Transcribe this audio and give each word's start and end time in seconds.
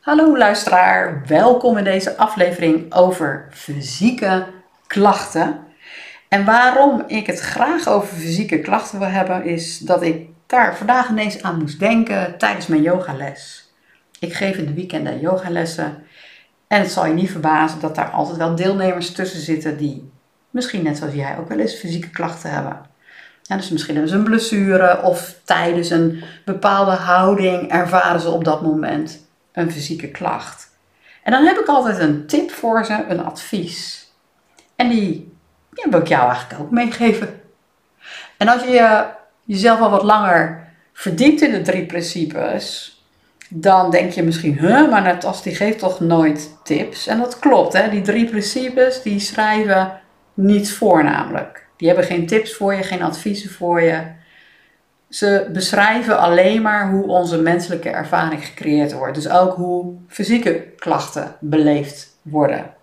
Hallo 0.00 0.38
luisteraar, 0.38 1.22
welkom 1.26 1.76
in 1.76 1.84
deze 1.84 2.16
aflevering 2.16 2.94
over 2.94 3.48
fysieke 3.50 4.46
klachten. 4.86 5.58
En 6.28 6.44
waarom 6.44 7.04
ik 7.06 7.26
het 7.26 7.40
graag 7.40 7.88
over 7.88 8.16
fysieke 8.16 8.60
klachten 8.60 8.98
wil 8.98 9.08
hebben, 9.08 9.44
is 9.44 9.78
dat 9.78 10.02
ik 10.02 10.28
daar 10.46 10.76
vandaag 10.76 11.08
ineens 11.08 11.42
aan 11.42 11.58
moest 11.58 11.78
denken 11.78 12.38
tijdens 12.38 12.66
mijn 12.66 12.82
yogales. 12.82 13.72
Ik 14.18 14.32
geef 14.32 14.56
in 14.56 14.66
de 14.66 14.74
weekenden 14.74 15.20
yogalessen 15.20 16.02
en 16.66 16.80
het 16.80 16.90
zal 16.90 17.06
je 17.06 17.14
niet 17.14 17.30
verbazen 17.30 17.80
dat 17.80 17.94
daar 17.94 18.10
altijd 18.10 18.36
wel 18.36 18.54
deelnemers 18.54 19.12
tussen 19.12 19.40
zitten 19.40 19.76
die 19.76 20.10
misschien 20.50 20.82
net 20.82 20.96
zoals 20.96 21.14
jij 21.14 21.38
ook 21.38 21.48
wel 21.48 21.58
eens 21.58 21.74
fysieke 21.74 22.10
klachten 22.10 22.50
hebben. 22.50 22.80
Ja, 23.42 23.56
dus 23.56 23.70
misschien 23.70 23.94
hebben 23.94 24.12
ze 24.12 24.18
een 24.18 24.24
blessure 24.24 25.02
of 25.02 25.34
tijdens 25.44 25.90
een 25.90 26.22
bepaalde 26.44 26.90
houding 26.90 27.70
ervaren 27.70 28.20
ze 28.20 28.30
op 28.30 28.44
dat 28.44 28.62
moment 28.62 29.28
een 29.52 29.72
fysieke 29.72 30.08
klacht. 30.08 30.68
En 31.22 31.32
dan 31.32 31.44
heb 31.44 31.58
ik 31.58 31.66
altijd 31.66 31.98
een 31.98 32.26
tip 32.26 32.50
voor 32.50 32.84
ze, 32.84 33.04
een 33.08 33.24
advies. 33.24 34.08
En 34.76 34.88
die, 34.88 35.32
wil 35.70 36.00
ik 36.00 36.08
jou 36.08 36.30
eigenlijk 36.30 36.60
ook 36.60 36.70
meegeven. 36.70 37.40
En 38.36 38.48
als 38.48 38.62
je 38.62 39.06
jezelf 39.44 39.80
al 39.80 39.90
wat 39.90 40.02
langer 40.02 40.68
verdiept 40.92 41.40
in 41.40 41.50
de 41.50 41.62
drie 41.62 41.86
principes, 41.86 42.94
dan 43.48 43.90
denk 43.90 44.12
je 44.12 44.22
misschien, 44.22 44.58
huh, 44.58 44.90
maar 44.90 45.02
Natas 45.02 45.42
die 45.42 45.54
geeft 45.54 45.78
toch 45.78 46.00
nooit 46.00 46.56
tips? 46.64 47.06
En 47.06 47.18
dat 47.18 47.38
klopt, 47.38 47.72
hè? 47.72 47.90
die 47.90 48.02
drie 48.02 48.28
principes 48.28 49.02
die 49.02 49.20
schrijven 49.20 50.00
niets 50.34 50.72
voor 50.72 51.04
namelijk. 51.04 51.66
Die 51.76 51.88
hebben 51.88 52.06
geen 52.06 52.26
tips 52.26 52.54
voor 52.54 52.74
je, 52.74 52.82
geen 52.82 53.02
adviezen 53.02 53.50
voor 53.50 53.82
je. 53.82 54.02
Ze 55.10 55.48
beschrijven 55.52 56.18
alleen 56.18 56.62
maar 56.62 56.90
hoe 56.90 57.06
onze 57.06 57.38
menselijke 57.38 57.88
ervaring 57.88 58.46
gecreëerd 58.46 58.92
wordt. 58.92 59.14
Dus 59.14 59.28
ook 59.28 59.54
hoe 59.54 59.96
fysieke 60.08 60.62
klachten 60.76 61.36
beleefd 61.40 62.18
worden. 62.22 62.74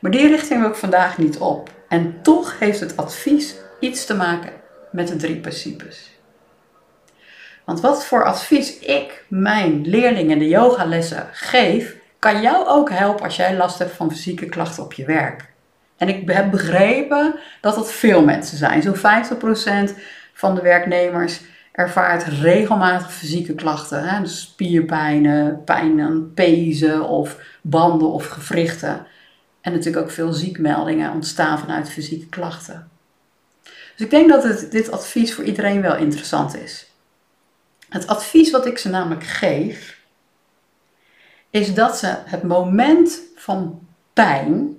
Maar 0.00 0.10
die 0.10 0.28
richting 0.28 0.60
wil 0.60 0.68
ik 0.68 0.74
vandaag 0.74 1.18
niet 1.18 1.38
op. 1.38 1.70
En 1.88 2.22
toch 2.22 2.58
heeft 2.58 2.80
het 2.80 2.96
advies 2.96 3.54
iets 3.80 4.06
te 4.06 4.14
maken 4.14 4.52
met 4.92 5.08
de 5.08 5.16
drie 5.16 5.36
principes. 5.36 6.18
Want 7.64 7.80
wat 7.80 8.04
voor 8.04 8.24
advies 8.24 8.78
ik 8.78 9.24
mijn 9.28 9.86
leerlingen 9.86 10.38
de 10.38 10.48
yogalessen 10.48 11.28
geef, 11.32 11.96
kan 12.18 12.40
jou 12.40 12.66
ook 12.66 12.90
helpen 12.90 13.24
als 13.24 13.36
jij 13.36 13.56
last 13.56 13.78
hebt 13.78 13.94
van 13.94 14.10
fysieke 14.10 14.46
klachten 14.46 14.82
op 14.82 14.92
je 14.92 15.04
werk. 15.04 15.52
En 15.96 16.08
ik 16.08 16.30
heb 16.30 16.50
begrepen 16.50 17.38
dat 17.60 17.74
dat 17.74 17.92
veel 17.92 18.24
mensen 18.24 18.56
zijn. 18.56 18.82
Zo'n 18.82 18.96
50% 19.90 19.98
van 20.38 20.54
de 20.54 20.62
werknemers 20.62 21.40
ervaart 21.72 22.22
regelmatig 22.22 23.12
fysieke 23.12 23.54
klachten. 23.54 24.08
Hè? 24.08 24.20
Dus 24.20 24.40
spierpijnen, 24.40 25.64
pijn 25.64 26.00
aan 26.00 26.32
pezen 26.34 27.08
of 27.08 27.38
banden 27.62 28.08
of 28.08 28.26
gewrichten. 28.26 29.06
En 29.60 29.72
natuurlijk 29.72 30.04
ook 30.04 30.10
veel 30.10 30.32
ziekmeldingen 30.32 31.12
ontstaan 31.12 31.58
vanuit 31.58 31.90
fysieke 31.90 32.26
klachten. 32.26 32.88
Dus 33.62 34.06
ik 34.06 34.10
denk 34.10 34.28
dat 34.28 34.42
het, 34.42 34.70
dit 34.70 34.90
advies 34.90 35.34
voor 35.34 35.44
iedereen 35.44 35.80
wel 35.82 35.96
interessant 35.96 36.56
is. 36.56 36.90
Het 37.88 38.06
advies 38.06 38.50
wat 38.50 38.66
ik 38.66 38.78
ze 38.78 38.88
namelijk 38.88 39.24
geef, 39.24 40.00
is 41.50 41.74
dat 41.74 41.98
ze 41.98 42.16
het 42.24 42.42
moment 42.42 43.20
van 43.36 43.86
pijn, 44.12 44.76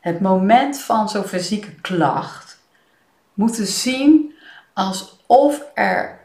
het 0.00 0.20
moment 0.20 0.78
van 0.78 1.08
zo'n 1.08 1.24
fysieke 1.24 1.74
klacht, 1.74 2.60
moeten 3.34 3.66
zien 3.66 4.34
alsof 4.72 5.70
er 5.74 6.18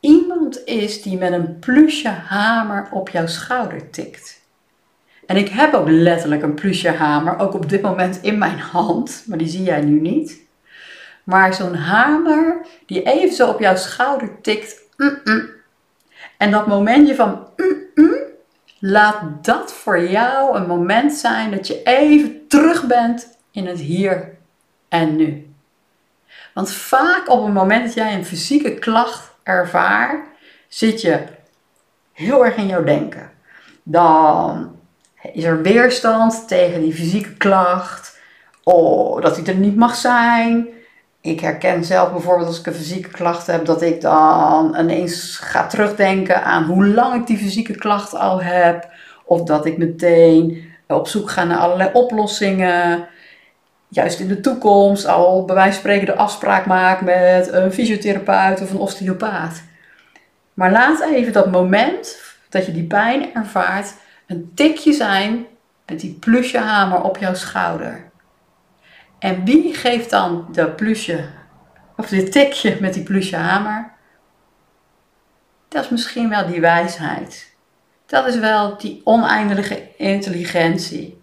iemand 0.00 0.64
is 0.64 1.02
die 1.02 1.18
met 1.18 1.32
een 1.32 1.58
plusje 1.58 2.08
hamer 2.08 2.88
op 2.90 3.08
jouw 3.08 3.26
schouder 3.26 3.90
tikt. 3.90 4.44
En 5.26 5.36
ik 5.36 5.48
heb 5.48 5.74
ook 5.74 5.88
letterlijk 5.88 6.42
een 6.42 6.54
plusje 6.54 6.90
hamer, 6.90 7.38
ook 7.38 7.54
op 7.54 7.68
dit 7.68 7.82
moment 7.82 8.22
in 8.22 8.38
mijn 8.38 8.58
hand, 8.58 9.24
maar 9.26 9.38
die 9.38 9.48
zie 9.48 9.62
jij 9.62 9.80
nu 9.80 10.00
niet. 10.00 10.44
Maar 11.24 11.54
zo'n 11.54 11.74
hamer 11.74 12.66
die 12.86 13.02
even 13.02 13.36
zo 13.36 13.48
op 13.48 13.60
jouw 13.60 13.76
schouder 13.76 14.40
tikt. 14.40 14.80
Mm 14.96 15.18
-mm. 15.24 15.48
En 16.36 16.50
dat 16.50 16.66
momentje 16.66 17.14
van 17.14 17.48
mm 17.56 17.76
laat 18.78 19.44
dat 19.44 19.72
voor 19.72 20.00
jou 20.08 20.56
een 20.56 20.66
moment 20.66 21.12
zijn 21.12 21.50
dat 21.50 21.66
je 21.66 21.82
even 21.82 22.48
terug 22.48 22.86
bent 22.86 23.38
in 23.50 23.66
het 23.66 23.80
hier 23.80 24.36
en 24.88 25.16
nu. 25.16 25.46
Want 26.56 26.72
vaak 26.72 27.30
op 27.30 27.44
het 27.44 27.54
moment 27.54 27.84
dat 27.84 27.94
jij 27.94 28.14
een 28.14 28.24
fysieke 28.24 28.74
klacht 28.74 29.34
ervaart, 29.42 30.26
zit 30.68 31.00
je 31.00 31.18
heel 32.12 32.44
erg 32.44 32.56
in 32.56 32.66
jouw 32.66 32.84
denken. 32.84 33.30
Dan 33.82 34.76
is 35.32 35.44
er 35.44 35.62
weerstand 35.62 36.48
tegen 36.48 36.80
die 36.80 36.94
fysieke 36.94 37.32
klacht. 37.36 38.18
Oh, 38.62 39.22
dat 39.22 39.36
hij 39.36 39.46
er 39.46 39.54
niet 39.54 39.76
mag 39.76 39.94
zijn. 39.94 40.68
Ik 41.20 41.40
herken 41.40 41.84
zelf 41.84 42.12
bijvoorbeeld 42.12 42.48
als 42.48 42.58
ik 42.58 42.66
een 42.66 42.74
fysieke 42.74 43.10
klacht 43.10 43.46
heb, 43.46 43.64
dat 43.64 43.82
ik 43.82 44.00
dan 44.00 44.76
ineens 44.78 45.36
ga 45.36 45.66
terugdenken 45.66 46.44
aan 46.44 46.64
hoe 46.64 46.86
lang 46.86 47.20
ik 47.20 47.26
die 47.26 47.38
fysieke 47.38 47.74
klacht 47.74 48.14
al 48.14 48.42
heb. 48.42 48.88
Of 49.24 49.42
dat 49.42 49.66
ik 49.66 49.78
meteen 49.78 50.70
op 50.86 51.08
zoek 51.08 51.30
ga 51.30 51.44
naar 51.44 51.58
allerlei 51.58 51.90
oplossingen 51.92 53.08
juist 53.88 54.20
in 54.20 54.28
de 54.28 54.40
toekomst 54.40 55.06
al 55.06 55.44
bij 55.44 55.54
wijze 55.54 55.70
van 55.72 55.80
spreken 55.80 56.06
de 56.06 56.16
afspraak 56.16 56.66
maak 56.66 57.00
met 57.00 57.52
een 57.52 57.72
fysiotherapeut 57.72 58.60
of 58.60 58.70
een 58.70 58.78
osteopaat. 58.78 59.62
Maar 60.54 60.70
laat 60.70 61.00
even 61.00 61.32
dat 61.32 61.50
moment 61.50 62.22
dat 62.48 62.66
je 62.66 62.72
die 62.72 62.86
pijn 62.86 63.34
ervaart 63.34 63.94
een 64.26 64.50
tikje 64.54 64.92
zijn 64.92 65.46
met 65.86 66.00
die 66.00 66.16
plusje 66.20 66.58
hamer 66.58 67.02
op 67.02 67.16
jouw 67.16 67.34
schouder. 67.34 68.10
En 69.18 69.44
wie 69.44 69.74
geeft 69.74 70.10
dan 70.10 70.48
de 70.52 70.70
plusje, 70.70 71.24
of 71.96 72.08
dit 72.08 72.32
tikje 72.32 72.76
met 72.80 72.94
die 72.94 73.02
plusje 73.02 73.36
hamer? 73.36 73.92
Dat 75.68 75.84
is 75.84 75.90
misschien 75.90 76.28
wel 76.28 76.46
die 76.46 76.60
wijsheid. 76.60 77.54
Dat 78.06 78.26
is 78.26 78.38
wel 78.38 78.76
die 78.76 79.00
oneindige 79.04 79.96
intelligentie 79.96 81.22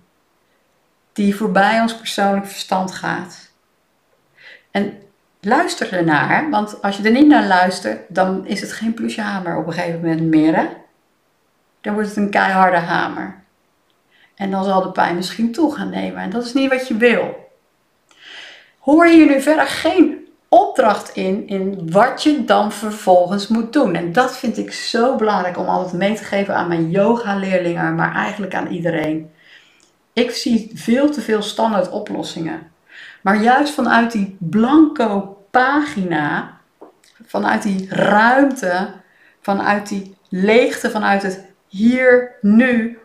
die 1.14 1.36
voorbij 1.36 1.82
ons 1.82 1.96
persoonlijk 1.96 2.48
verstand 2.48 2.92
gaat. 2.92 3.52
En 4.72 4.94
luister 5.42 5.94
ernaar, 5.94 6.50
want 6.50 6.82
als 6.82 6.98
je 6.98 7.04
er 7.04 7.12
niet 7.12 7.28
naar 7.28 7.48
luistert, 7.48 8.00
dan 8.08 8.48
is 8.48 8.62
het 8.62 8.72
geen 8.72 8.94
plusje 8.94 9.22
hamer 9.22 9.58
op 9.58 9.68
een 9.68 9.74
gegeven 9.74 10.02
moment 10.02 10.22
meer. 10.22 10.56
Hè? 10.56 10.68
Dan 11.82 11.94
wordt 11.94 12.08
het 12.08 12.18
een 12.18 12.30
keiharde 12.30 12.78
hamer. 12.78 13.42
En 14.36 14.52
dan 14.52 14.64
zal 14.64 14.82
de 14.82 14.92
pijn 14.92 15.16
misschien 15.16 15.52
toe 15.52 15.76
gaan 15.76 15.90
nemen. 15.90 16.22
En 16.22 16.30
dat 16.30 16.46
is 16.46 16.54
niet 16.54 16.70
wat 16.70 16.88
je 16.88 16.98
wil. 16.98 17.52
Hoor 18.80 19.08
je 19.08 19.26
nu 19.26 19.42
verder 19.42 19.68
geen 19.68 20.28
opdracht 20.50 21.16
in, 21.16 21.48
in 21.48 21.92
wat 21.92 22.24
je 22.24 22.46
dan 22.46 22.72
vervolgens 22.72 23.48
moet 23.48 23.74
doen. 23.74 23.96
En 23.96 24.12
dat 24.12 24.38
vind 24.38 24.58
ik 24.58 24.74
zo 24.74 25.16
belangrijk 25.16 25.58
om 25.58 25.66
altijd 25.66 25.94
mee 25.94 26.14
te 26.16 26.24
geven 26.24 26.56
aan 26.56 26.68
mijn 26.68 26.90
yoga-leerlingen, 26.90 27.96
maar 27.96 28.16
eigenlijk 28.16 28.56
aan 28.56 28.68
iedereen. 28.68 29.32
Ik 30.14 30.32
zie 30.32 30.72
veel 30.74 31.10
te 31.12 31.22
veel 31.22 31.42
standaard 31.42 31.90
oplossingen. 31.90 32.72
Maar 33.22 33.42
juist 33.42 33.74
vanuit 33.74 34.12
die 34.12 34.38
blanco 34.40 35.38
pagina, 35.52 36.58
vanuit 37.26 37.64
die 37.64 37.88
ruimte, 37.90 38.94
vanuit 39.42 39.88
die 39.90 40.16
leegte, 40.30 40.92
vanuit 40.92 41.24
het 41.24 41.46
hier, 41.68 42.32
nu, 42.42 43.00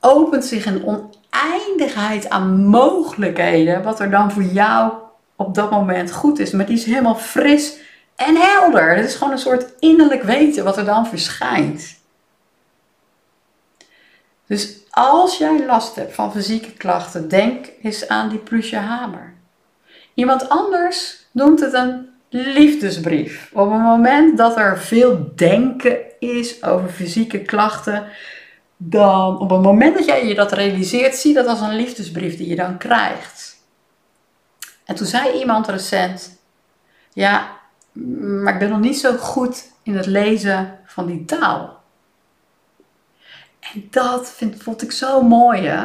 opent 0.00 0.44
zich 0.44 0.66
een 0.66 0.84
oneindigheid 0.84 2.30
aan 2.30 2.66
mogelijkheden. 2.66 3.82
Wat 3.82 4.00
er 4.00 4.10
dan 4.10 4.32
voor 4.32 4.42
jou 4.42 4.92
op 5.36 5.54
dat 5.54 5.70
moment 5.70 6.12
goed 6.12 6.38
is. 6.38 6.50
Maar 6.50 6.66
die 6.66 6.76
is 6.76 6.84
helemaal 6.84 7.14
fris 7.14 7.76
en 8.16 8.36
helder. 8.36 8.96
Het 8.96 9.06
is 9.06 9.14
gewoon 9.14 9.32
een 9.32 9.38
soort 9.38 9.72
innerlijk 9.78 10.22
weten 10.22 10.64
wat 10.64 10.76
er 10.76 10.84
dan 10.84 11.06
verschijnt. 11.06 12.00
Dus 14.46 14.76
als 14.90 15.38
jij 15.38 15.66
last 15.66 15.96
hebt 15.96 16.14
van 16.14 16.32
fysieke 16.32 16.72
klachten, 16.72 17.28
denk 17.28 17.66
eens 17.82 18.08
aan 18.08 18.28
die 18.28 18.38
plusje 18.38 18.76
hamer. 18.76 19.34
Iemand 20.14 20.48
anders 20.48 21.26
noemt 21.30 21.60
het 21.60 21.72
een 21.72 22.08
liefdesbrief. 22.28 23.50
Op 23.52 23.70
het 23.70 23.80
moment 23.80 24.36
dat 24.36 24.56
er 24.56 24.78
veel 24.78 25.32
denken 25.34 25.98
is 26.18 26.62
over 26.62 26.88
fysieke 26.88 27.42
klachten, 27.42 28.06
dan 28.76 29.38
op 29.38 29.50
het 29.50 29.62
moment 29.62 29.96
dat 29.96 30.06
jij 30.06 30.26
je 30.26 30.34
dat 30.34 30.52
realiseert, 30.52 31.14
zie 31.14 31.34
dat 31.34 31.46
als 31.46 31.60
een 31.60 31.76
liefdesbrief 31.76 32.36
die 32.36 32.48
je 32.48 32.56
dan 32.56 32.78
krijgt. 32.78 33.56
En 34.84 34.94
toen 34.94 35.06
zei 35.06 35.38
iemand 35.38 35.68
recent: 35.68 36.38
Ja, 37.12 37.56
maar 37.92 38.52
ik 38.52 38.58
ben 38.58 38.68
nog 38.68 38.80
niet 38.80 38.98
zo 38.98 39.16
goed 39.16 39.70
in 39.82 39.96
het 39.96 40.06
lezen 40.06 40.78
van 40.84 41.06
die 41.06 41.24
taal. 41.24 41.81
En 43.72 43.86
dat 43.90 44.30
vind, 44.30 44.62
vond 44.62 44.82
ik 44.82 44.92
zo 44.92 45.22
mooi, 45.22 45.62
hè? 45.66 45.84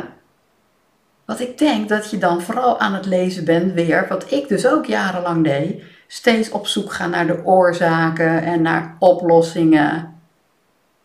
Wat 1.25 1.39
ik 1.39 1.57
denk 1.57 1.89
dat 1.89 2.09
je 2.09 2.17
dan 2.17 2.41
vooral 2.41 2.79
aan 2.79 2.93
het 2.93 3.05
lezen 3.05 3.45
bent 3.45 3.73
weer, 3.73 4.07
wat 4.07 4.31
ik 4.31 4.47
dus 4.47 4.67
ook 4.67 4.85
jarenlang 4.85 5.43
deed, 5.43 5.83
steeds 6.07 6.49
op 6.49 6.67
zoek 6.67 6.93
gaan 6.93 7.09
naar 7.09 7.27
de 7.27 7.45
oorzaken 7.45 8.43
en 8.43 8.61
naar 8.61 8.95
oplossingen. 8.99 10.15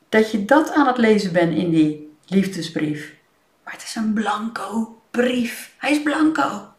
dat 0.09 0.31
je 0.31 0.45
dat 0.45 0.73
aan 0.73 0.87
het 0.87 0.97
lezen 0.97 1.33
bent 1.33 1.55
in 1.55 1.71
die 1.71 2.17
liefdesbrief. 2.27 3.15
Maar 3.65 3.73
het 3.73 3.83
is 3.83 3.95
een 3.95 4.13
blanco 4.13 5.01
brief. 5.11 5.75
Hij 5.79 5.91
is 5.91 6.03
blanco. 6.03 6.73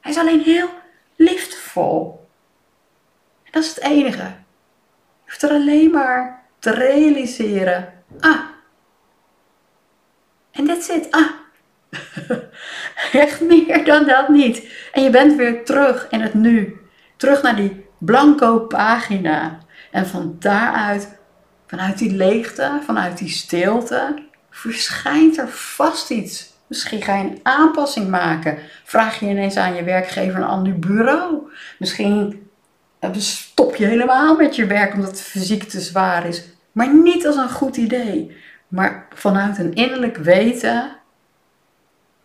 Hij 0.00 0.12
is 0.12 0.18
alleen 0.18 0.42
heel 0.42 0.68
liefdevol. 1.16 2.26
Dat 3.50 3.62
is 3.62 3.68
het 3.68 3.80
enige. 3.80 4.22
Je 4.22 4.32
hoeft 5.24 5.42
er 5.42 5.50
alleen 5.50 5.90
maar 5.90 6.42
te 6.58 6.70
realiseren. 6.70 7.92
Ah. 8.20 8.40
En 10.56 10.66
that's 10.66 10.88
it. 10.88 11.10
Ah. 11.10 11.30
Echt 13.22 13.40
meer 13.40 13.84
dan 13.84 14.06
dat 14.06 14.28
niet. 14.28 14.68
En 14.92 15.02
je 15.02 15.10
bent 15.10 15.36
weer 15.36 15.64
terug 15.64 16.06
in 16.10 16.20
het 16.20 16.34
nu. 16.34 16.80
Terug 17.16 17.42
naar 17.42 17.56
die 17.56 17.84
blanco 17.98 18.58
pagina. 18.58 19.58
En 19.90 20.06
van 20.06 20.36
daaruit, 20.38 21.18
vanuit 21.66 21.98
die 21.98 22.12
leegte, 22.12 22.80
vanuit 22.84 23.18
die 23.18 23.28
stilte, 23.28 24.14
verschijnt 24.50 25.38
er 25.38 25.48
vast 25.48 26.10
iets. 26.10 26.54
Misschien 26.66 27.02
ga 27.02 27.16
je 27.16 27.24
een 27.24 27.40
aanpassing 27.42 28.08
maken. 28.08 28.58
Vraag 28.84 29.20
je 29.20 29.26
ineens 29.26 29.56
aan 29.56 29.74
je 29.74 29.84
werkgever 29.84 30.36
een 30.36 30.46
ander 30.46 30.78
bureau. 30.78 31.50
Misschien 31.78 32.48
eh, 32.98 33.10
stop 33.14 33.76
je 33.76 33.86
helemaal 33.86 34.36
met 34.36 34.56
je 34.56 34.66
werk 34.66 34.94
omdat 34.94 35.10
het 35.10 35.20
fysiek 35.20 35.62
te 35.62 35.80
zwaar 35.80 36.26
is. 36.26 36.44
Maar 36.72 36.94
niet 36.94 37.26
als 37.26 37.36
een 37.36 37.50
goed 37.50 37.76
idee. 37.76 38.36
Maar 38.68 39.06
vanuit 39.14 39.58
een 39.58 39.74
innerlijk 39.74 40.16
weten, 40.16 40.96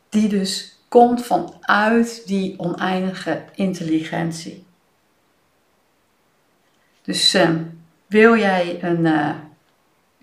die 0.09 0.29
dus 0.29 0.79
komt 0.87 1.25
vanuit 1.25 2.23
die 2.25 2.59
oneindige 2.59 3.43
intelligentie. 3.55 4.65
Dus 7.01 7.37
wil 8.07 8.37
jij 8.37 8.83
een 8.83 9.05
uh, 9.05 9.29